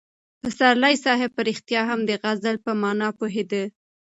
[0.41, 3.63] پسرلي صاحب په رښتیا هم د غزل په مانا پوهېده.